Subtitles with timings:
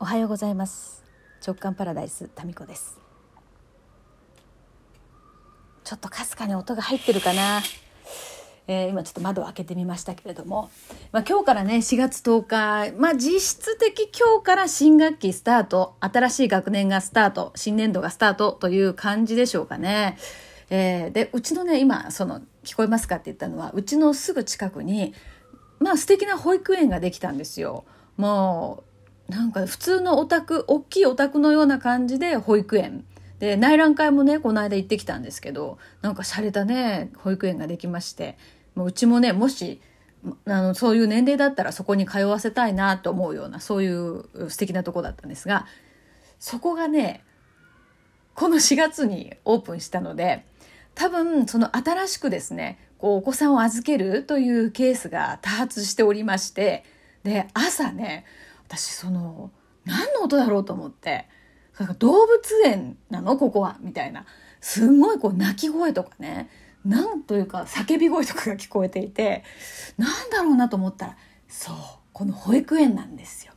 [0.00, 1.02] おはようございます。
[1.44, 3.00] 直感パラダイスタミコです。
[5.82, 7.60] ちょっとかすかに音が入ってるかな、
[8.68, 10.70] えー、今ちょっと窓を開けてみましたけれども、
[11.10, 15.96] まあ、今日からね4月10日、まあ、実質的今日から新学期スタート。
[15.98, 17.50] 新しい学年がスタート。
[17.56, 20.16] 新年度がスタートという感じでしょうかね。
[20.70, 25.12] えー、でうちのね今その聞こえますかって言ったのはうちのすぐ近くに
[25.80, 27.84] まあ素敵な保育園ができたんですよ。
[28.16, 28.87] もう
[29.28, 33.04] なんか普通のお宅大きいお宅のような感じで保育園。
[33.38, 38.36] で内覧会もねこの間行ってきたんですけどなんか洒落たね保育園ができまして。
[38.78, 39.80] もううちもねもし
[40.46, 45.66] あのそういう年齢だったらそこに通わせたいなと思うようなそういう素敵なとこだったんですが
[46.38, 47.24] そこがね
[48.34, 50.44] この4月にオープンしたので
[50.94, 56.84] 多分その新しくですねこうお子さんを預けるというケースが多発しておりまして
[57.24, 58.24] で朝ね
[58.68, 59.50] 私その
[59.84, 61.26] 何の音だろうと思って。
[61.98, 63.36] 動物園なの？
[63.36, 63.78] ここは。
[63.80, 64.26] みたいな。
[64.60, 66.50] すんごいこう鳴き声とかね。
[66.84, 69.44] なんというか叫び声とかが聞こえていて。
[69.96, 71.16] なんだろうなと思ったら
[71.48, 71.76] そう
[72.12, 73.52] この保育園なんですよ。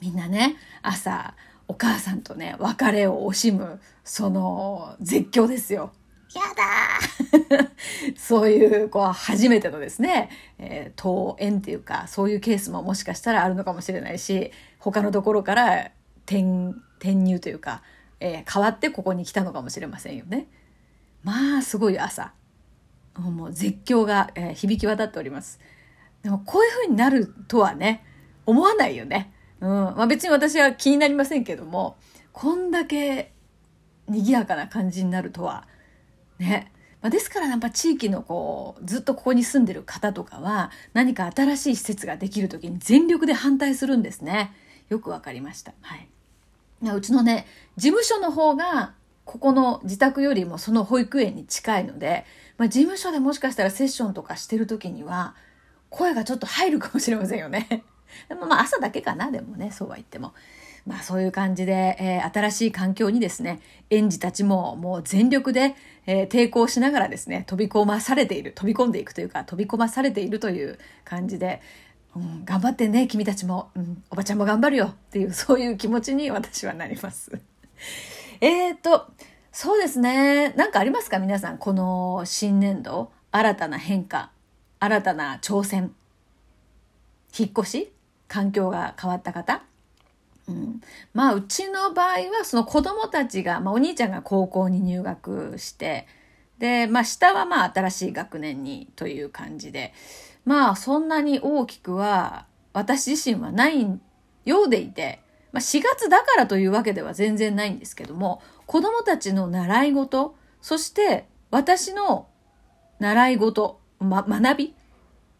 [0.00, 1.34] みんなね朝
[1.68, 5.92] お母さんとね別れを惜しむその絶叫ですよ。
[6.34, 7.68] やだ
[8.16, 15.90] そういう、こう、初めてのですね、えー、登園っていうか、そういうケースももしかしたらあるのかもしれないし、他のところから
[16.26, 17.82] 転、転入というか、
[18.20, 20.46] えー、変わってここに来たのかもしれませんよね。
[21.22, 22.32] まあ、すごい朝。
[23.18, 25.58] もう絶叫が、えー、響き渡っております。
[26.22, 28.04] でも、こういう風になるとはね、
[28.46, 29.32] 思わないよね。
[29.60, 29.68] うん。
[29.68, 31.96] まあ別に私は気になりませんけども、
[32.32, 33.32] こんだけ
[34.08, 35.66] 賑やかな感じになるとは、
[36.40, 36.72] ね。
[37.00, 44.52] まあ、ですからやっぱ地域のこうずっとここに住んでる方とかは何か新しい施設ができる時に全力で反対するんですね。
[44.88, 45.72] よくわかりました。
[45.80, 46.08] はい。
[46.94, 47.46] うちのね
[47.76, 52.24] 事務所の方がここの自宅よりもその保育園に近いので、
[52.58, 55.34] まあ、事務所でもしかしたらセッションとかしてる時には
[55.88, 57.84] 声がちょっと入るかもしれませんよね。
[58.48, 60.34] まあ朝だけかなでもねそうは言っても。
[60.90, 71.62] まあそういう感じで、えー、新しい環境にですね、園児たちももう全力で、えー、抵抗しながらですね、飛び込まされている、飛び込んでいくというか、飛び込まされているという感じで、
[72.16, 77.30] うん、頑張ってね、君たちも、うん、おばちゃんも頑張るよっていう、そういう気持ちに私はなります。
[78.42, 79.12] えっと、
[79.52, 80.50] そうですね。
[80.54, 81.20] なんかありますか？
[81.20, 81.58] 皆さん。
[81.58, 84.32] この新年度、新たな変化、
[84.80, 85.94] 新たな挑戦、
[87.38, 87.92] 引っ越し
[88.26, 89.62] 環境が変わった方
[90.50, 90.80] うん、
[91.14, 96.06] まあうちの場合はその子供たちが、まあ、お兄ちゃんが高校に入学して
[96.58, 99.92] で、まあ、下はまあ新しい学年にという感じで
[100.44, 104.00] まあそんなに大きくは私自身はない
[104.44, 105.20] ようでいて、
[105.52, 112.28] まあ、4月だからというわけでは全然ないんですけども子供たちの習い事そして私の
[112.98, 114.74] 習い事、ま、学び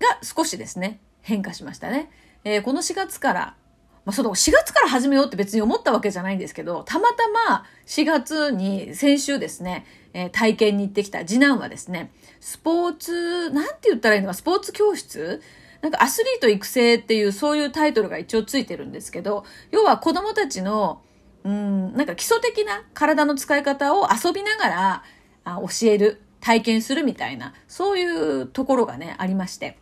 [0.00, 2.10] が少しですね変化しましたね。
[2.44, 3.56] えー、この4月から
[4.04, 15.42] まあ、その4月から始めようって別に思ったわけじゃないんですけど、たまたま4月に先週ですね、えー、体験に行ってきた次男はですね、スポーツ、なんて言ったらいいのか、スポーツ教室？
[15.80, 21.02] なんかアスリート育成っていうそういうタイトルが一応ついてるんですけど、要は子供たちの、
[21.44, 25.02] うん、なんか基礎的な体の使い方を遊びながら
[25.44, 29.78] あ教える、体験するみたいな、そういうところがね、ありまして。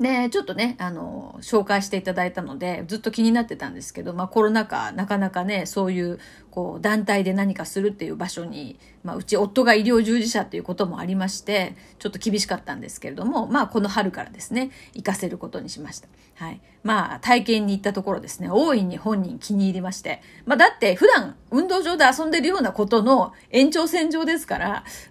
[0.00, 6.18] で、ちょっとね、あの、紹介していただいたので、ずっと気になってたんですけど、まあコロナ禍、なかなかね、そういう、
[6.52, 16.08] こう、団体で何かするっていう場所に、まあうち夫が医療従事者っていうこともありまして、ちょっと厳しかったんですけれども、まあこの春からですね、行かせることにしました。
[16.36, 16.60] はい。
[16.84, 24.58] まあ体験に行ったところですね、大いに本人気に入りまして、まあだって普段運動場で遊んでるようなことの延長線上ですか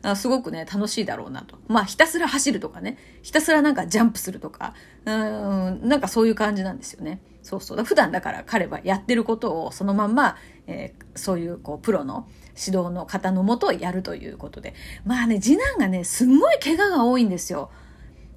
[0.04, 1.58] ら、すごくね、楽しいだろうなと。
[1.68, 4.76] まあひたすら走るとかね、ひたすらなんかジャンプするとか、
[5.06, 7.20] うん、なんかそういう感じなんですよね。
[7.42, 7.78] そうそう。
[7.78, 10.38] だ普段だから彼はやってることをそのまんま、
[10.72, 12.28] えー、そういうこうプロの
[12.58, 14.74] 指導の方のもとやるということで。
[15.06, 17.70] まあね、次男がね、すんごい怪我が多いんですよ。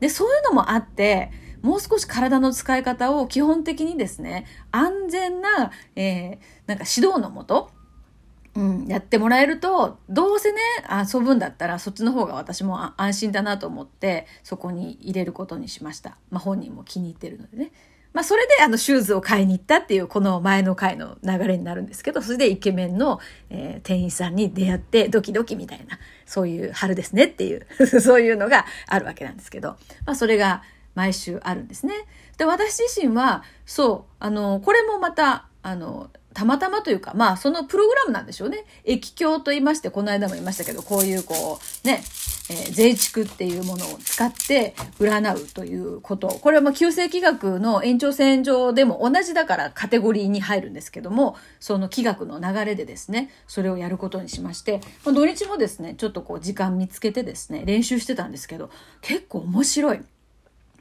[0.00, 1.30] で、そういうのもあって、
[1.62, 7.70] もう少し体の使い方を基本的にですね、安全な、えー、なんか指導のもと、
[8.54, 10.60] うん、やってもらえると、どうせね、
[11.12, 16.18] 遊ぶんだったら、そっちの方が私も安心だなと思って、そこに入れることにしました。
[16.30, 17.72] まあ本人も気に入ってるのでね。
[18.14, 23.20] まあそれであのシューズを買いに行ったっていうこの前の回の流れになるんですけど、それでイケメンの、
[23.50, 27.66] えー、店員さんに出会ってドキドキみたいな、そういう春ですねっていう、
[28.00, 29.76] そういうのがあるわけなんですけど、
[30.06, 30.62] まあそれが
[30.94, 31.94] 毎週あるんですね。
[32.38, 38.66] で、私自身は、そう、あの、これもまたあの、たまたまというか、まあ、そのプログラムなんでしょうね。
[38.84, 42.04] 液鏡と言いまして、この間も言いましたけど、こういうこう、ね、
[42.50, 46.28] えー、税畜っていうものを使って占うということ。
[46.28, 58.70] これはまあ、旧世紀学の延長線上でも同じだからカテゴリーに入るんですけども、その気学の流れでですね、それをやることにしまして、まあ、土日もですね、ちょっとこう時間見つけてですね、練習してたんですけど、
[59.00, 60.00] 結構面白い。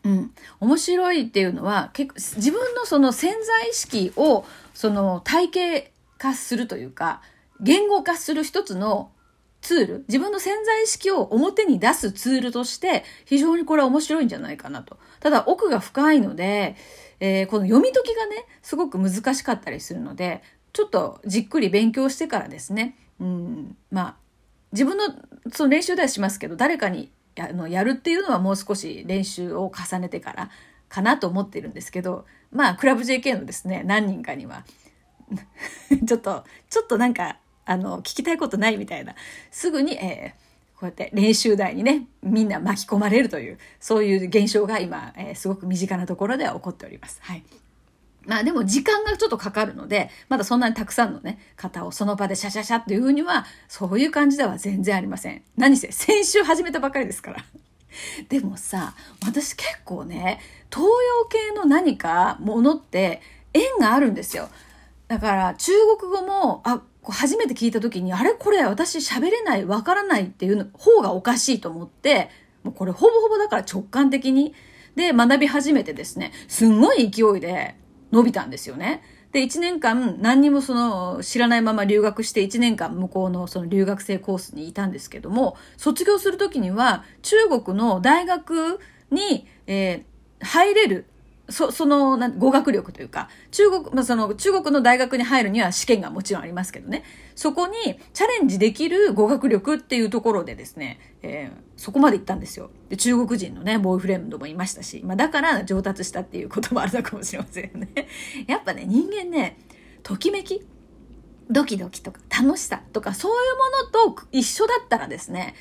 [0.06, 7.22] うん、面白いっていうのは結構自分のその潜在意識をその体系化するというか
[7.62, 9.12] 言語化する一つの
[9.64, 14.98] ツール自分の潜在意識を表に出すツールとして非常にこれは面白いんじゃないかなと。
[15.22, 16.76] ただ奥が深いので、
[17.22, 20.44] えー、この読み解きがねすごく難しかったりするので
[20.74, 24.16] ちょっとじっくり勉強してからですね、うん、まあ
[24.74, 25.06] 自分の
[25.54, 30.50] その練習ではしますけど誰かにあのやるっていうのはもう少し練習を重ねてから
[30.90, 34.66] かなと思ってるんですけどまあクラブ JK のですね何人かには
[36.06, 39.16] ちょっとちょっとなんかあの聞きたいことないみたいな
[39.52, 47.20] すぐに、えー、こうやって練習台にねみんな巻き込まれるというそういう現象が今、えー、すごく身近なところでは起こっております。
[47.22, 47.44] はい
[48.26, 55.44] まあでも時間がちょっとかかるので、まだそんなにたくさんのね、方をその場でシャシャシャっていうふうには、そういう感じでは全然ありません。
[55.58, 57.44] 何せ、先週始めたばかりですから。
[58.30, 58.96] でもさ、
[59.26, 60.40] 私結構ね、
[60.72, 60.92] 東洋
[61.30, 63.22] 系の何かものって
[63.54, 64.50] 縁があるんですよ。
[65.08, 68.32] だから中国語も、あ、こう初めて聞いた時に、あれ？
[68.32, 72.30] これ私喋れない、わからないっていうの方がおかしいと思って、
[72.64, 74.56] もうこれほぼほぼだから直感的に、
[74.96, 77.76] で学び始めてですね、すんごい勢いで、
[78.14, 79.02] 伸びたんですよね。
[79.32, 88.80] で、1年間何にもその知らないまま留学して1年間向こうのその留学生コースにいたんですけども、卒業するときには中国の大学
[89.10, 91.06] に、えー、入れる
[91.54, 97.04] そそのな語学力というか中国,、まあ、その中国の大学に入るには試験がもちろんありますけどね。
[97.36, 97.74] そこに
[98.14, 102.72] チャレンジできる語学力っていうところでですね、えー、そこまで行ったんですよ。
[102.90, 108.08] で中国人のねボーイフレンドもいましたし、まあ、だから上達したっていうこともあるのかもしれませんよね。
[108.48, 109.60] やっぱね人間ね
[110.02, 110.62] ときめき
[111.50, 115.54] ドキドキとか楽しさとかそういうものと一緒だったらですね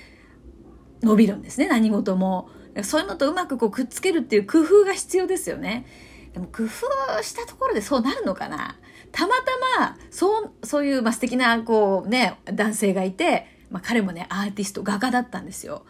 [1.02, 2.48] 伸びるんですね何事も。
[2.82, 5.86] そういうのとうまくこうくっつけるっていう工夫が必要ですよね。
[6.32, 8.78] でも工夫したところでそうなるのかな
[9.12, 9.34] たま
[9.76, 15.84] たま、そう、そういう、まあ、素敵な、こうね、男性がいて、まあ、彼もね、アーティスト、画家だったんですよ。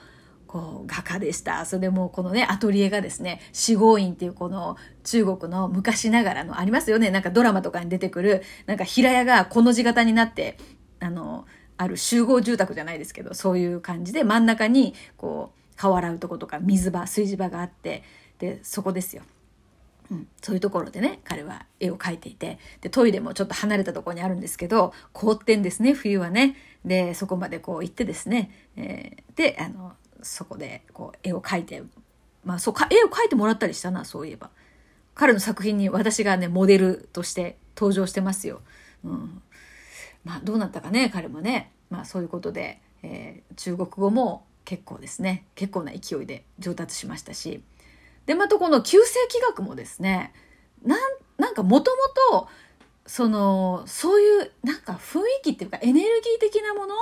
[0.49, 1.65] こう、画家でした。
[1.65, 7.11] それでもこのね、アトリエがですね、四合院っていうこの中国の昔ながらのありますよね。
[7.11, 10.59] なんかドラマとかに出てくる、なんか平屋がこの字型になって、
[11.01, 11.47] あの、
[11.77, 18.05] ある集合住宅じゃないですけど、そういう感じで真ん中に、こう、顔洗うとことか水場炊事場があって
[18.39, 19.23] でそこですよ。
[20.13, 26.55] うん、そういうところでね彼は絵を描いていてでトイレもちょっと離れたところにあるんですけど凍ってんですね冬はね。
[26.85, 31.83] でそこまでこう行ってですね、えー、であのそこでこう絵を描いて
[32.45, 34.51] まあそうか絵を描いてもらったりしたなそういえば。
[35.15, 38.61] 彼の作品に私がねモデルとして登場してますよ。
[39.05, 39.43] うん、
[40.25, 41.73] まあどうなったかね彼もね。
[41.91, 47.63] まあそういうことで、えー、中国語も結構ですね結構な勢いで上達しましたし
[48.27, 50.33] でまたこの旧世紀学もですね
[50.85, 51.01] なん
[51.39, 51.91] なんかもと
[52.31, 52.49] もと
[53.07, 56.95] そのそういうなんか雰囲気っていうかエネルギー的なもの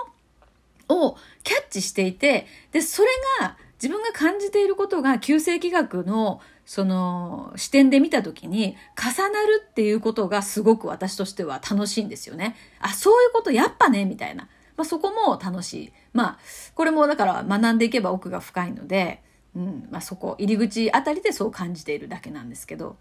[0.88, 3.08] をキャッチしていてでそれ
[3.40, 6.40] が自分が感じていることが旧世紀学の
[6.70, 12.54] その視点で見た時に重なるっていうことがすごく私としては楽しいんですよね。
[12.78, 14.48] あ、そういうことやっぱね、みたいな。
[14.80, 15.92] まあ、そこも楽しい。
[16.14, 16.38] まあ、
[16.74, 19.22] これもだから学んでいけば奥が深いので、
[19.54, 22.96] うんまあ、そこ入り口あたりでそう感じているだけなんですけど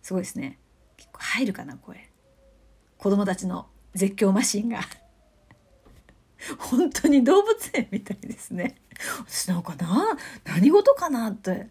[0.00, 0.58] すごいですね。
[0.96, 2.08] 結構入るかな声
[2.96, 4.80] 子供たちの絶叫マシンが。
[6.58, 8.76] 本当に動物園みたいですね。
[9.26, 11.68] 私なんかな何事かなって。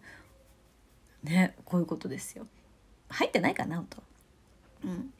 [1.24, 2.46] ねこういうことですよ。
[3.08, 4.04] 入ってないかなと
[4.84, 5.12] うん。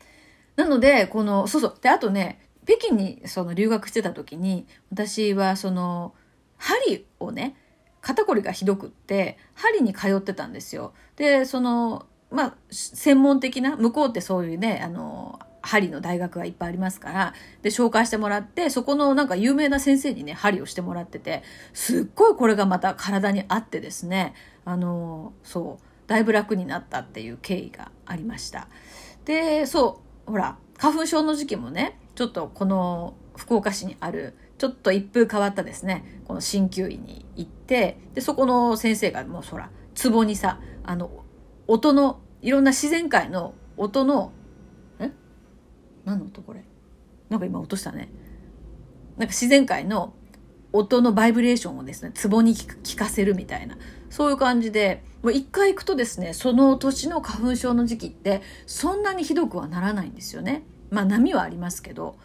[0.55, 1.79] なのでこのそうそう。
[1.83, 6.13] であとね北京にその留学してた時に私はその
[6.59, 7.57] 針をね
[8.03, 10.93] 肩こりがひどくって針に通ってたんですよ。
[11.17, 24.35] でそのまあ専門的な向こうってそういうねあの針の大学がいっぱいありますからで紹介してもらってそこのなんか有名な先生にね針をしてもらっててすっごいこれがまた体に合ってですね
[24.67, 28.69] あのそうだいぶ楽になったっていう経緯がありました。
[29.25, 36.21] でそうほら花粉症の時期もねちょっとこの福岡市にあるちょっと一風変わったですね。
[36.27, 39.71] この鍼灸院に行ってでそこの先生がもうそら
[40.03, 41.13] 壺にさあの
[41.69, 44.33] 音のいろんな自然界の音の
[44.99, 45.13] ん
[46.05, 46.65] 何の音これ？
[47.29, 48.11] なんか今落としたね。
[49.17, 50.13] なんか自然界の
[50.73, 53.79] 音のバイブレーションをですね、壺に聞かせるみたいな、
[54.11, 60.65] そういう感じで、もう一回行くとですね、その年の花粉症の時期って、そんなにひどくはならないんですよね。
[60.91, 62.17] まあ波はありますけど、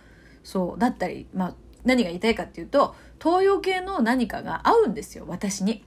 [0.44, 1.56] そう、だったり、まあ
[1.86, 5.84] 何が言いたいかっていうと、東洋系の何かが合うんですよ、私に。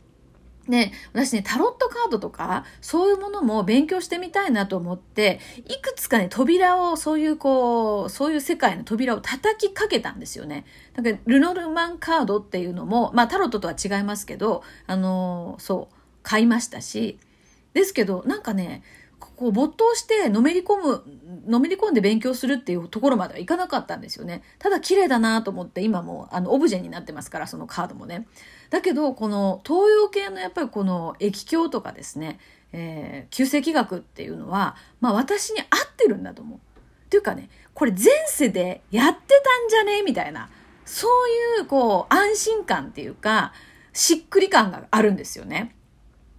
[0.69, 10.65] ね、私ね、タロットカードとか、そういうものも勉強してみたいなと思って、いくつかね、扉を、そういうこう、そういう世界の扉を叩きかけたんですよね。
[10.95, 17.21] だから、ルノルマンカードっていうのも、まあ、タロットとは違いますけど、あのー、そう、買いましたし、
[17.73, 18.83] ですけど、なんかね、
[19.37, 21.05] こう没頭してのめり込む、
[21.47, 24.43] のめり込んで勉強するっていうところまではいかなかったんですよね。
[24.59, 28.27] ただ綺麗だなと思って今もあのオブジェになってますから、そのカードもね。
[28.71, 32.41] だけど、この東洋系のやっぱりこの液鏡とかですね、
[32.73, 35.67] えー、旧世紀学っていうのは、まあ私に合っ
[35.97, 36.59] てるんだと思う。
[36.59, 40.49] っていうかね、これ前世でやってたんじゃねみたいな、
[40.85, 43.53] そういうこう安心感っていうか、
[43.93, 45.75] しっくり感があるんですよね。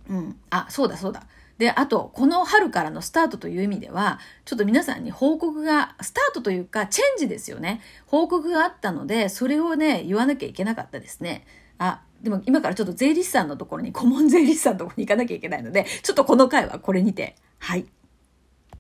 [0.09, 0.37] うん。
[0.49, 1.23] あ、そうだそうだ。
[1.57, 7.81] で、あと、この春からのスタートという意味では、ちょっと皆さんに報告が、スタートというか、チェンジですよね。
[8.05, 11.45] 報告があったので、それをね、言わなきゃいけなかったですね。
[11.79, 17.87] あ、でも今からちょっと税理士さんのところに、顧問税理士さんのところに行かなきゃいけないので、ちょっとこの回はこれにて、はい。